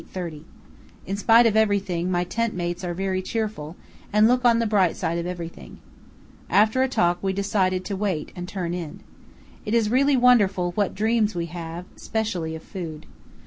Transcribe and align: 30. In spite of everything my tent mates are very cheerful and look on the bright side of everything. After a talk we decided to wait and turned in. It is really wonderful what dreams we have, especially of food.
30. 0.13 0.43
In 1.05 1.15
spite 1.15 1.45
of 1.45 1.55
everything 1.55 2.09
my 2.09 2.23
tent 2.23 2.55
mates 2.55 2.83
are 2.83 2.95
very 2.95 3.21
cheerful 3.21 3.75
and 4.11 4.27
look 4.27 4.43
on 4.43 4.57
the 4.57 4.65
bright 4.65 4.97
side 4.97 5.19
of 5.19 5.27
everything. 5.27 5.77
After 6.49 6.81
a 6.81 6.87
talk 6.89 7.19
we 7.21 7.33
decided 7.33 7.85
to 7.85 7.95
wait 7.95 8.31
and 8.35 8.47
turned 8.47 8.73
in. 8.73 9.01
It 9.63 9.75
is 9.75 9.91
really 9.91 10.17
wonderful 10.17 10.71
what 10.71 10.95
dreams 10.95 11.35
we 11.35 11.45
have, 11.53 11.85
especially 11.95 12.55
of 12.55 12.63
food. 12.63 13.05